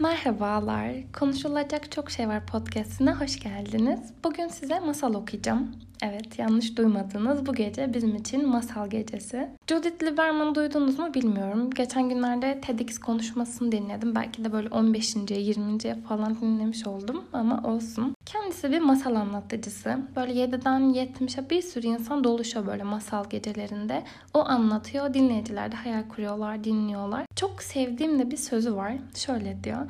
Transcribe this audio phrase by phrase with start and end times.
[0.00, 1.12] Merhabalar.
[1.18, 4.00] Konuşulacak çok şey var podcastine hoş geldiniz.
[4.24, 5.76] Bugün size masal okuyacağım.
[6.02, 7.46] Evet yanlış duymadınız.
[7.46, 9.48] Bu gece bizim için masal gecesi.
[9.66, 11.70] Judith Lieberman duydunuz mu bilmiyorum.
[11.70, 14.14] Geçen günlerde TEDx konuşmasını dinledim.
[14.14, 15.16] Belki de böyle 15.
[15.30, 16.02] 20.
[16.08, 18.14] falan dinlemiş oldum ama olsun.
[18.26, 19.98] Kendisi bir masal anlatıcısı.
[20.16, 24.02] Böyle 7'den 70'e bir sürü insan doluşuyor böyle masal gecelerinde.
[24.34, 25.14] O anlatıyor.
[25.14, 27.26] Dinleyiciler de hayal kuruyorlar, dinliyorlar.
[27.36, 28.92] Çok sevdiğim de bir sözü var.
[29.14, 29.89] Şöyle diyor.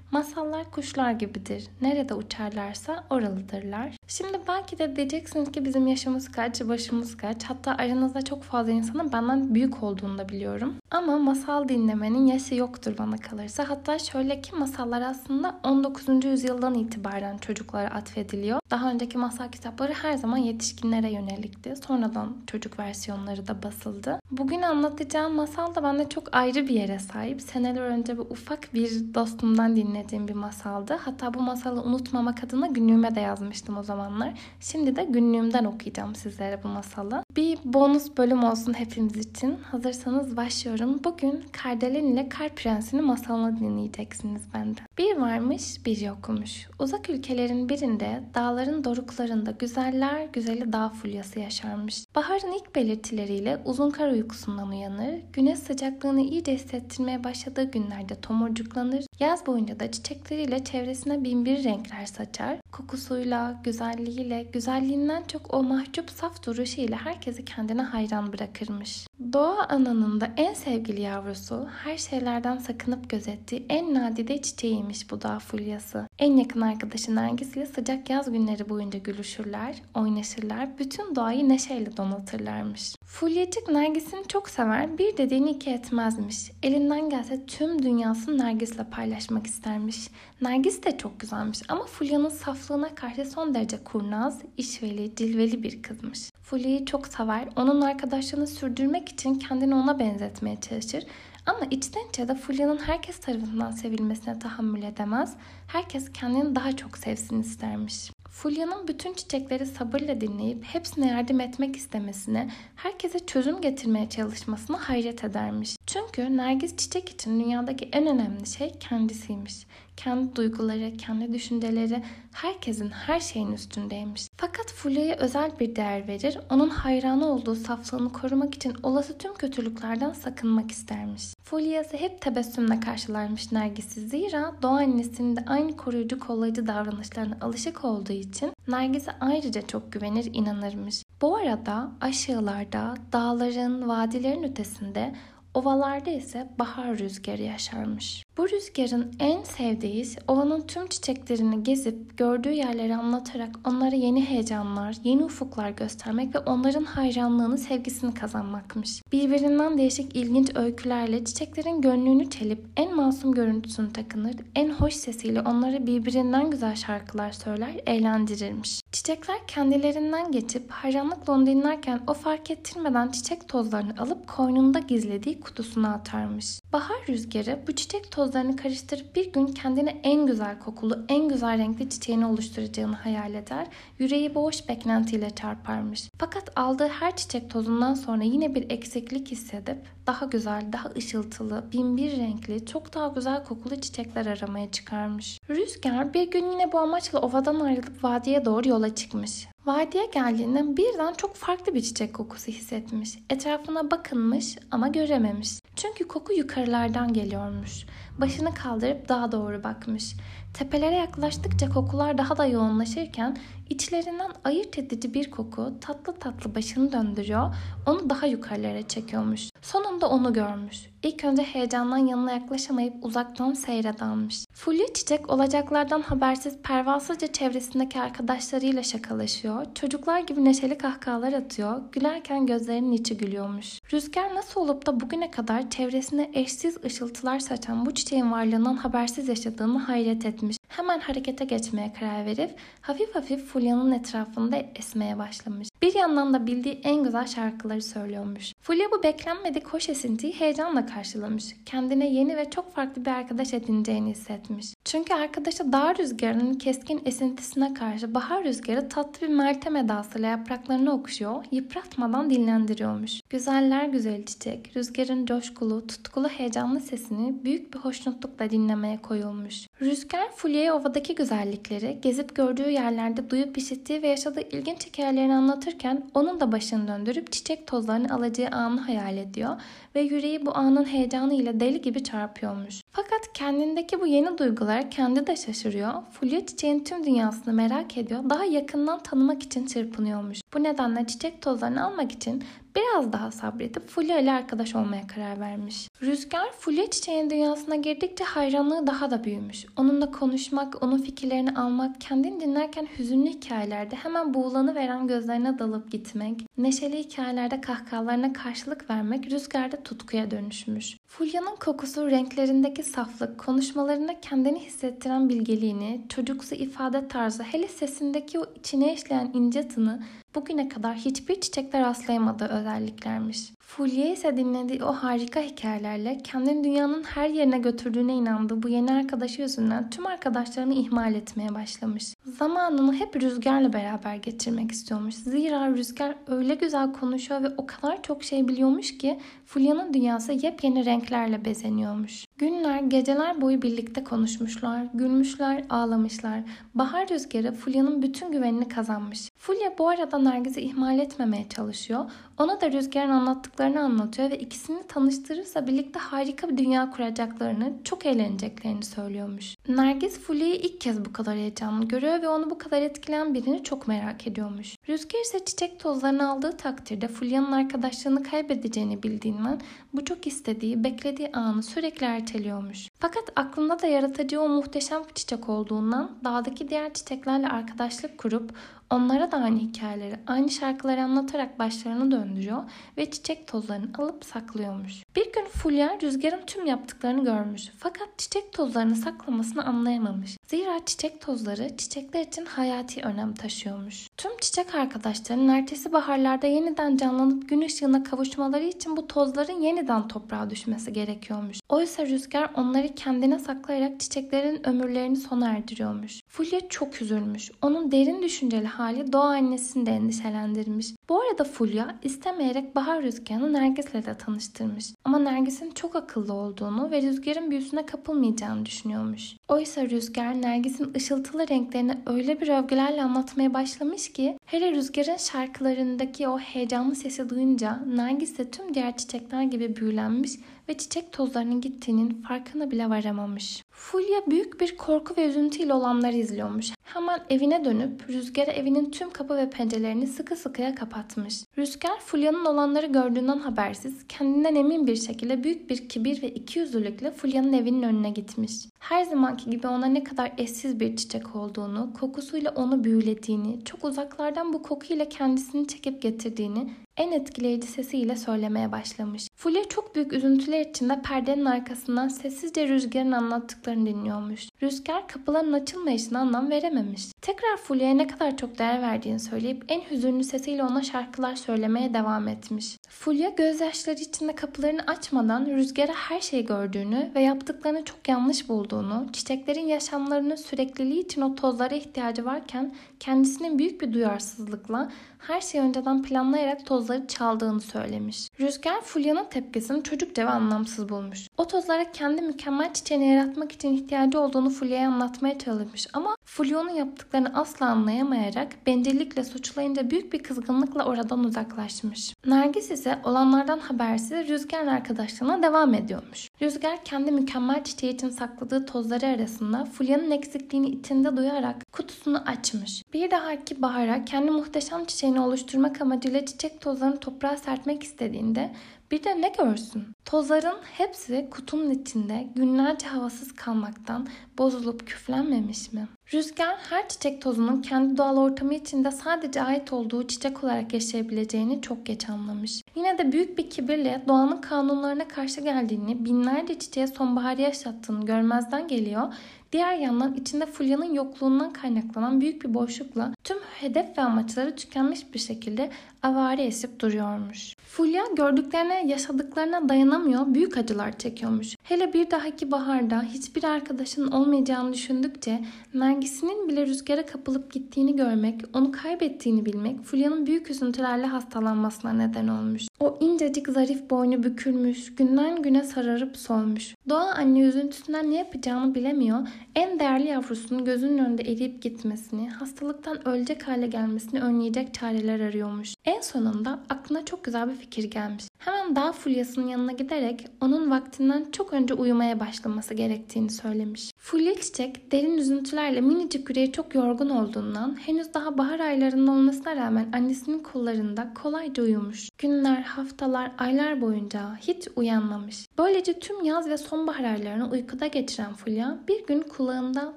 [0.11, 1.67] Masallar kuşlar gibidir.
[1.81, 3.97] Nerede uçarlarsa oralıdırlar.
[4.07, 7.43] Şimdi belki de diyeceksiniz ki bizim yaşımız kaç, başımız kaç.
[7.43, 10.75] Hatta aranızda çok fazla insanın benden büyük olduğunu da biliyorum.
[10.91, 13.69] Ama masal dinlemenin yaşı yoktur bana kalırsa.
[13.69, 16.25] Hatta şöyle ki masallar aslında 19.
[16.25, 18.59] yüzyıldan itibaren çocuklara atfediliyor.
[18.71, 21.75] Daha önceki masal kitapları her zaman yetişkinlere yönelikti.
[21.75, 24.19] Sonradan çocuk versiyonları da basıldı.
[24.31, 27.41] Bugün anlatacağım masal da bende çok ayrı bir yere sahip.
[27.41, 30.93] Seneler önce bu ufak bir dostumdan dinlediğim bir masaldı.
[30.93, 34.33] Hatta bu masalı unutmamak adına günlüğüme de yazmıştım o zamanlar.
[34.59, 37.23] Şimdi de günlüğümden okuyacağım sizlere bu masalı.
[37.35, 39.55] Bir bonus bölüm olsun hepimiz için.
[39.63, 40.99] Hazırsanız başlıyorum.
[41.03, 44.85] Bugün Kardelen ile Kar Prensi'nin masalını dinleyeceksiniz benden.
[44.97, 46.67] Bir varmış bir yokmuş.
[46.79, 52.05] Uzak ülkelerin birinde dağların doruklarında güzeller güzeli dağ fulyası yaşarmış.
[52.15, 59.45] Baharın ilk belirtileriyle uzun kar uykusundan uyanır, güneş sıcaklığını iyice hissettirmeye başladığı günlerde tomurcuklanır, yaz
[59.45, 67.05] boyunca da çiçekleriyle çevresine binbir renkler saçar, kokusuyla, güzelliğiyle, güzelliğinden çok o mahcup saf duruşuyla
[67.05, 69.07] herkesi kendine hayran bırakırmış.
[69.33, 75.39] Doğa ananın da en sevgili yavrusu, her şeylerden sakınıp gözettiği en nadide çiçeğiymiş bu dağ
[75.39, 76.07] fulyası.
[76.19, 82.95] En yakın arkadaşı Nergis ile sıcak yaz günleri boyunca gülüşürler, oynaşırlar, bütün doğayı neşeyle donatırlarmış.
[83.05, 86.51] Fulyacık Nergis'ini çok sever, bir dediğini iki etmezmiş.
[86.63, 90.09] Elinden gelse tüm dünyasını Nergis'le paylaşmak istermiş.
[90.41, 96.30] Nergis de çok güzelmiş ama Fulya'nın saflığına karşı son derece kurnaz, işveli, cilveli bir kızmış.
[96.51, 101.03] Fulya'yı çok sever, onun arkadaşlığını sürdürmek için kendini ona benzetmeye çalışır.
[101.45, 105.33] Ama içten içe de Fulya'nın herkes tarafından sevilmesine tahammül edemez.
[105.67, 108.11] Herkes kendini daha çok sevsin istermiş.
[108.29, 115.75] Fulya'nın bütün çiçekleri sabırla dinleyip hepsine yardım etmek istemesine, herkese çözüm getirmeye çalışmasına hayret edermiş.
[115.87, 119.65] Çünkü Nergis çiçek için dünyadaki en önemli şey kendisiymiş.
[119.97, 124.27] Kendi duyguları, kendi düşünceleri herkesin her şeyin üstündeymiş.
[124.37, 130.11] Fakat Fulya'ya özel bir değer verir, onun hayranı olduğu saflığını korumak için olası tüm kötülüklerden
[130.13, 131.33] sakınmak istermiş.
[131.43, 138.13] Fulya'sı hep tebessümle karşılarmış Nergis'i zira doğa annesinin de aynı koruyucu kollayıcı davranışlarına alışık olduğu
[138.13, 141.03] için Nergis'e ayrıca çok güvenir, inanırmış.
[141.21, 145.13] Bu arada aşağılarda, dağların, vadilerin ötesinde
[145.53, 148.25] Ovalarda ise bahar rüzgarı yaşarmış.
[148.37, 155.23] Bu rüzgarın en sevdiği ovanın tüm çiçeklerini gezip gördüğü yerleri anlatarak onlara yeni heyecanlar, yeni
[155.23, 159.01] ufuklar göstermek ve onların hayranlığını, sevgisini kazanmakmış.
[159.11, 165.87] Birbirinden değişik ilginç öykülerle çiçeklerin gönlünü çelip en masum görüntüsünü takınır, en hoş sesiyle onlara
[165.87, 168.81] birbirinden güzel şarkılar söyler, eğlendirirmiş.
[168.91, 175.93] Çiçekler kendilerinden geçip hayranlıkla onu dinlerken o fark ettirmeden çiçek tozlarını alıp koynunda gizlediği kutusuna
[175.93, 176.59] atarmış.
[176.73, 181.89] Bahar rüzgarı bu çiçek tozlarını karıştırıp bir gün kendine en güzel kokulu, en güzel renkli
[181.89, 183.67] çiçeğini oluşturacağını hayal eder.
[183.99, 186.09] Yüreği boş beklentiyle çarparmış.
[186.17, 192.17] Fakat aldığı her çiçek tozundan sonra yine bir eksiklik hissedip daha güzel, daha ışıltılı, binbir
[192.17, 195.39] renkli, çok daha güzel kokulu çiçekler aramaya çıkarmış.
[195.49, 199.47] Rüzgar bir gün yine bu amaçla ovadan ayrılıp vadiye doğru yola çıkmış.
[199.65, 203.19] Vadiye geldiğinde birden çok farklı bir çiçek kokusu hissetmiş.
[203.29, 205.59] Etrafına bakınmış ama görememiş.
[205.75, 207.85] Çünkü koku yukarılardan geliyormuş.
[208.17, 210.15] Başını kaldırıp dağa doğru bakmış.
[210.53, 213.37] Tepelere yaklaştıkça kokular daha da yoğunlaşırken
[213.71, 217.55] içlerinden ayırt edici bir koku tatlı tatlı başını döndürüyor,
[217.87, 219.49] onu daha yukarılara çekiyormuş.
[219.61, 220.91] Sonunda onu görmüş.
[221.03, 224.45] İlk önce heyecandan yanına yaklaşamayıp uzaktan seyre dalmış.
[224.53, 229.65] Fulya çiçek olacaklardan habersiz pervasızca çevresindeki arkadaşlarıyla şakalaşıyor.
[229.75, 231.81] Çocuklar gibi neşeli kahkahalar atıyor.
[231.91, 233.79] Gülerken gözlerinin içi gülüyormuş.
[233.93, 239.79] Rüzgar nasıl olup da bugüne kadar çevresine eşsiz ışıltılar saçan bu çiçeğin varlığından habersiz yaşadığını
[239.79, 240.57] hayret etmiş.
[240.71, 242.51] Hemen harekete geçmeye karar verip
[242.81, 245.69] hafif hafif Fulya'nın etrafında esmeye başlamış.
[245.81, 248.53] Bir yandan da bildiği en güzel şarkıları söylüyormuş.
[248.61, 251.55] Fulya bu beklenmedik hoş esintiyi heyecanla karşılamış.
[251.65, 254.73] Kendine yeni ve çok farklı bir arkadaş edineceğini hissetmiş.
[254.85, 261.45] Çünkü arkadaşı dağ rüzgarının keskin esintisine karşı bahar rüzgarı tatlı bir meltem edasıyla yapraklarını okşuyor,
[261.51, 263.21] yıpratmadan dinlendiriyormuş.
[263.29, 269.67] Güzeller güzel çiçek, rüzgarın coşkulu, tutkulu heyecanlı sesini büyük bir hoşnutlukla dinlemeye koyulmuş.
[269.81, 276.39] Rüzgar Fulya'ya ovadaki güzellikleri, gezip gördüğü yerlerde duyup işittiği ve yaşadığı ilginç hikayelerini anlatırken onun
[276.39, 279.61] da başını döndürüp çiçek tozlarını alacağı anı hayal ediyor
[279.95, 282.81] ve yüreği bu anın heyecanı ile deli gibi çarpıyormuş.
[282.91, 285.93] Fakat kendindeki bu yeni duygular kendi de şaşırıyor.
[286.11, 288.29] Fulya çiçeğin tüm dünyasını merak ediyor.
[288.29, 290.40] Daha yakından tanımak için çırpınıyormuş.
[290.53, 292.43] Bu nedenle çiçek tozlarını almak için
[292.75, 295.87] biraz daha sabredip Fulya ile arkadaş olmaya karar vermiş.
[296.01, 299.65] Rüzgar Fulya çiçeğin dünyasına girdikçe hayranlığı daha da büyümüş.
[299.77, 306.41] Onunla konuşmak, onun fikirlerini almak, kendini dinlerken hüzünlü hikayelerde hemen buğulanı veren gözlerine dalıp gitmek,
[306.57, 310.97] neşeli hikayelerde kahkahalarına karşılık vermek rüzgarda tutkuya dönüşmüş.
[311.07, 318.93] Fulya'nın kokusu, renklerindeki saflık, konuşmalarında kendini hissettiren bilgeliğini, çocuksu ifade tarzı, hele sesindeki o içine
[318.93, 319.99] işleyen ince tını
[320.35, 323.51] bugüne kadar hiçbir çiçekte rastlayamadığı özelliklermiş.
[323.59, 329.41] Fulya ise dinlediği o harika hikayelerle kendini dünyanın her yerine götürdüğüne inandığı bu yeni arkadaşı
[329.41, 332.13] yüzünden tüm arkadaşlarını ihmal etmeye başlamış.
[332.25, 335.15] Zamanını hep Rüzgar'la beraber geçirmek istiyormuş.
[335.15, 340.85] Zira Rüzgar öyle güzel konuşuyor ve o kadar çok şey biliyormuş ki Fulya'nın dünyası yepyeni
[340.85, 342.25] renklerle bezeniyormuş.
[342.41, 346.39] Günler, geceler boyu birlikte konuşmuşlar, gülmüşler, ağlamışlar.
[346.75, 349.29] Bahar Rüzgarı Fulya'nın bütün güvenini kazanmış.
[349.37, 352.05] Fulya bu arada Nergis'i ihmal etmemeye çalışıyor.
[352.41, 358.83] Ona da Rüzgar'ın anlattıklarını anlatıyor ve ikisini tanıştırırsa birlikte harika bir dünya kuracaklarını, çok eğleneceklerini
[358.83, 359.55] söylüyormuş.
[359.67, 363.87] Nergis Fulya'yı ilk kez bu kadar heyecanlı görüyor ve onu bu kadar etkileyen birini çok
[363.87, 364.75] merak ediyormuş.
[364.89, 369.59] Rüzgar ise çiçek tozlarını aldığı takdirde Fulya'nın arkadaşlığını kaybedeceğini bildiğinden
[369.93, 372.87] bu çok istediği, beklediği anı sürekli erteliyormuş.
[372.99, 378.53] Fakat aklında da yaratıcı o muhteşem çiçek olduğundan dağdaki diğer çiçeklerle arkadaşlık kurup
[378.91, 382.63] Onlara da aynı hikayeleri, aynı şarkıları anlatarak başlarını döndürüyor
[382.97, 385.03] ve çiçek tozlarını alıp saklıyormuş.
[385.15, 390.37] Bir gün Fulya rüzgarın tüm yaptıklarını görmüş fakat çiçek tozlarını saklamasını anlayamamış.
[390.47, 394.07] Zira çiçek tozları çiçekler için hayati önem taşıyormuş.
[394.17, 400.49] Tüm çiçek arkadaşlarının ertesi baharlarda yeniden canlanıp gün ışığına kavuşmaları için bu tozların yeniden toprağa
[400.49, 401.59] düşmesi gerekiyormuş.
[401.69, 406.21] Oysa rüzgar onları kendine saklayarak çiçeklerin ömürlerini sona erdiriyormuş.
[406.27, 407.51] Fulya çok üzülmüş.
[407.61, 410.87] Onun derin düşünceli hali doğa annesini de endişelendirmiş.
[411.09, 414.93] Bu arada Fulya istemeyerek Bahar Rüzgar'ını Nergis'le de tanıştırmış.
[415.05, 419.35] Ama Nergis'in çok akıllı olduğunu ve Rüzgar'ın büyüsüne kapılmayacağını düşünüyormuş.
[419.51, 426.39] Oysa Rüzgar Nergis'in ışıltılı renklerini öyle bir övgülerle anlatmaya başlamış ki hele Rüzgar'ın şarkılarındaki o
[426.39, 430.31] heyecanlı sesi duyunca Nergis de tüm diğer çiçekler gibi büyülenmiş
[430.69, 433.63] ve çiçek tozlarının gittiğinin farkına bile varamamış.
[433.71, 436.71] Fulya büyük bir korku ve üzüntüyle olanları izliyormuş.
[436.83, 441.43] Hemen evine dönüp Rüzgar'a evinin tüm kapı ve pencerelerini sıkı sıkıya kapatmış.
[441.57, 447.53] Rüzgar Fulya'nın olanları gördüğünden habersiz kendinden emin bir şekilde büyük bir kibir ve ikiyüzlülükle Fulya'nın
[447.53, 448.53] evinin önüne gitmiş.
[448.79, 449.03] Her
[449.49, 455.09] gibi ona ne kadar eşsiz bir çiçek olduğunu, kokusuyla onu büyülediğini, çok uzaklardan bu kokuyla
[455.09, 459.27] kendisini çekip getirdiğini en etkileyici sesiyle söylemeye başlamış.
[459.35, 464.50] Fulya çok büyük üzüntüler içinde perdenin arkasından sessizce Rüzgar'ın anlattıklarını dinliyormuş.
[464.63, 467.11] Rüzgar kapıların açılmayışına anlam verememiş.
[467.21, 472.27] Tekrar Fulya'ya ne kadar çok değer verdiğini söyleyip en hüzünlü sesiyle ona şarkılar söylemeye devam
[472.27, 472.77] etmiş.
[472.89, 479.67] Fulya gözyaşları içinde kapılarını açmadan Rüzgar'a her şeyi gördüğünü ve yaptıklarını çok yanlış bulduğunu, çiçeklerin
[479.67, 484.91] yaşamlarının sürekliliği için o tozlara ihtiyacı varken kendisinin büyük bir duyarsızlıkla
[485.27, 488.29] her şeyi önceden planlayarak tozları çaldığını söylemiş.
[488.39, 491.27] Rüzgar Fulya'nın tepkisini çocukça ve anlamsız bulmuş.
[491.37, 497.31] O tozlara kendi mükemmel çiçeğini yaratmak için ihtiyacı olduğunu Fulya'ya anlatmaya çalışmış ama Fulya'nın yaptıklarını
[497.33, 502.15] asla anlayamayarak bencillikle suçlayınca büyük bir kızgınlıkla oradan uzaklaşmış.
[502.25, 506.29] Nergis ise olanlardan habersiz Rüzgar'ın arkadaşlığına devam ediyormuş.
[506.41, 512.83] Rüzgar kendi mükemmel çiçeği için sakladığı tozları arasında Fulya'nın eksikliğini içinde duyarak kutusunu açmış.
[512.93, 518.51] Bir dahaki bahara kendi muhteşem çiçeğini oluşturmak amacıyla çiçek tozlarını toprağa serpmek istediğinde
[518.91, 519.83] Bir de ne görsün?
[520.05, 525.87] Tozların hepsi kutunun içinde günlerce havasız kalmaktan bozulup küflenmemiş mi?
[526.13, 531.85] Rüzgar her çiçek tozunun kendi doğal ortamı içinde sadece ait olduğu çiçek olarak yaşayabileceğini çok
[531.85, 532.61] geç anlamış.
[532.75, 539.13] Yine de büyük bir kibirle doğanın kanunlarına karşı geldiğini, binlerce çiçeğe sonbaharı yaşattığını görmezden geliyor
[539.51, 545.19] Diğer yandan içinde Fulya'nın yokluğundan kaynaklanan büyük bir boşlukla tüm hedef ve amaçları tükenmiş bir
[545.19, 545.71] şekilde
[546.03, 547.55] avare esip duruyormuş.
[547.81, 551.55] Fulya gördüklerine, yaşadıklarına dayanamıyor, büyük acılar çekiyormuş.
[551.63, 555.39] Hele bir dahaki baharda hiçbir arkadaşının olmayacağını düşündükçe
[555.73, 562.67] Nergis'inin bile rüzgara kapılıp gittiğini görmek, onu kaybettiğini bilmek Fulya'nın büyük üzüntülerle hastalanmasına neden olmuş.
[562.79, 566.75] O incecik zarif boynu bükülmüş, günden güne sararıp solmuş.
[566.89, 573.47] Doğa anne üzüntüsünden ne yapacağını bilemiyor, en değerli yavrusunun gözünün önünde eriyip gitmesini, hastalıktan ölecek
[573.47, 575.75] hale gelmesini önleyecek çareler arıyormuş.
[575.85, 578.30] En sonunda aklına çok güzel bir fikir fikir gelmiş.
[578.45, 583.91] Hemen dağ fulyasının yanına giderek onun vaktinden çok önce uyumaya başlaması gerektiğini söylemiş.
[583.97, 589.89] Fulya çiçek derin üzüntülerle minicik yüreği çok yorgun olduğundan henüz daha bahar aylarında olmasına rağmen
[589.93, 592.09] annesinin kollarında kolayca uyumuş.
[592.17, 595.47] Günler, haftalar, aylar boyunca hiç uyanmamış.
[595.57, 599.93] Böylece tüm yaz ve sonbahar aylarını uykuda geçiren Fulya bir gün kulağında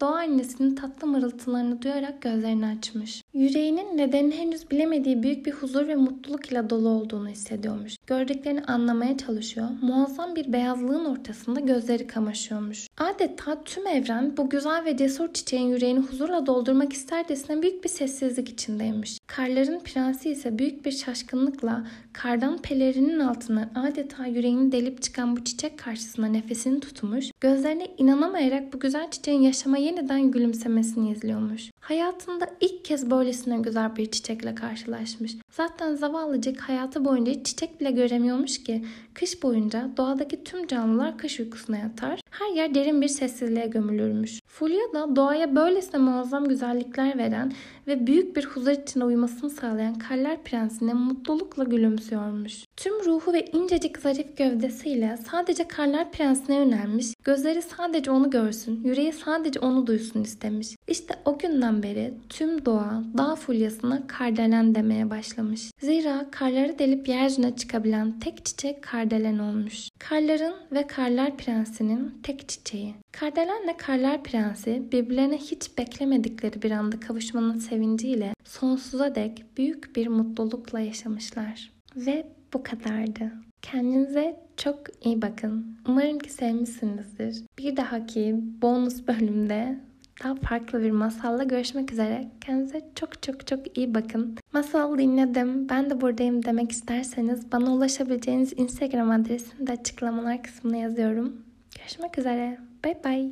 [0.00, 3.22] doğa annesinin tatlı mırıltılarını duyarak gözlerini açmış.
[3.32, 7.96] Yüreğinin nedenini henüz bilemediği büyük bir huzur ve mutluluk ile dolu olduğunu hissediyormuş.
[8.28, 9.68] Gördüklerini anlamaya çalışıyor.
[9.82, 12.88] Muazzam bir beyazlığın ortasında gözleri kamaşıyormuş.
[12.98, 18.48] Adeta tüm evren bu güzel ve cesur çiçeğin yüreğini huzurla doldurmak istercesine büyük bir sessizlik
[18.48, 19.17] içindeymiş.
[19.28, 25.78] Karların prensi ise büyük bir şaşkınlıkla kardan pelerinin altına adeta yüreğini delip çıkan bu çiçek
[25.78, 31.70] karşısında nefesini tutmuş, gözlerine inanamayarak bu güzel çiçeğin yaşama yeniden gülümsemesini izliyormuş.
[31.80, 35.36] Hayatında ilk kez böylesine güzel bir çiçekle karşılaşmış.
[35.50, 41.40] Zaten zavallıcık hayatı boyunca hiç çiçek bile göremiyormuş ki kış boyunca doğadaki tüm canlılar kış
[41.40, 42.20] uykusuna yatar.
[42.30, 44.40] Her yer derin bir sessizliğe gömülürmüş.
[44.58, 47.52] Fulya da doğaya böylesine muazzam güzellikler veren
[47.86, 52.64] ve büyük bir huzur içinde uyumasını sağlayan Karlar Prensi'ne mutlulukla gülümsüyormuş.
[52.76, 59.12] Tüm ruhu ve incecik zarif gövdesiyle sadece Karlar Prensi'ne yönelmiş, gözleri sadece onu görsün, yüreği
[59.12, 60.68] sadece onu duysun istemiş.
[60.88, 65.70] İşte o günden beri tüm doğa dağ fulyasına kardelen demeye başlamış.
[65.80, 69.88] Zira karları delip yeryüzüne çıkabilen tek çiçek kardelen olmuş.
[69.98, 72.94] Karların ve Karlar Prensi'nin tek çiçeği.
[73.12, 74.47] Kardelenle Karlar Prensi
[74.92, 81.70] birbirlerine hiç beklemedikleri bir anda kavuşmanın sevinciyle sonsuza dek büyük bir mutlulukla yaşamışlar.
[81.96, 83.32] Ve bu kadardı.
[83.62, 85.78] Kendinize çok iyi bakın.
[85.88, 87.44] Umarım ki sevmişsinizdir.
[87.58, 89.78] Bir dahaki bonus bölümde
[90.24, 92.28] daha farklı bir masalla görüşmek üzere.
[92.40, 94.38] Kendinize çok çok çok iyi bakın.
[94.52, 101.36] Masal dinledim, ben de buradayım demek isterseniz bana ulaşabileceğiniz Instagram adresini de açıklamalar kısmına yazıyorum.
[101.78, 102.58] Görüşmek üzere.
[102.84, 103.26] Bye bye.